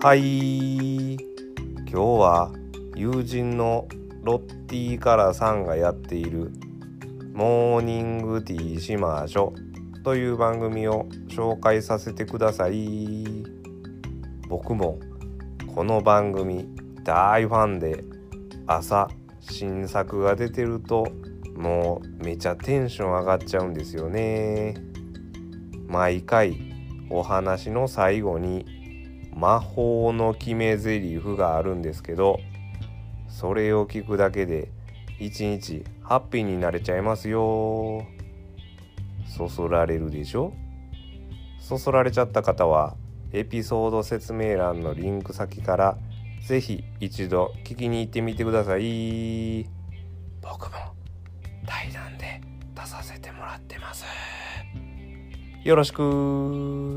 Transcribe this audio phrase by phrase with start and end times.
[0.00, 1.14] はい。
[1.14, 1.18] 今
[1.90, 2.52] 日は
[2.94, 3.88] 友人の
[4.22, 6.52] ロッティカラさんがやっている
[7.34, 9.52] 「モーニングティーしましょ」
[10.04, 13.26] という番組を紹介させてください。
[14.48, 15.00] 僕も
[15.74, 16.68] この番組
[17.02, 18.04] 大ファンで
[18.68, 19.08] 朝
[19.40, 21.08] 新作が出てると
[21.56, 24.76] もうめちゃテンション上がっちゃうんですよね。
[25.88, 26.56] 毎回
[27.10, 28.64] お話の最後に
[29.38, 32.40] 魔法の決め台詞があるんですけど
[33.28, 34.72] それを聞くだけで
[35.20, 38.04] 一日ハッピーになれちゃいますよ。
[39.36, 40.52] そそられるでしょ？
[41.60, 42.96] そそられちゃった方は
[43.32, 45.98] エピソード説明欄のリンク先から
[46.44, 49.68] 是非一度聞きに行ってみてください。
[50.42, 50.78] 僕も
[51.66, 52.40] 対談で
[52.74, 54.04] 出させてもらってます。
[55.62, 56.87] よろしく。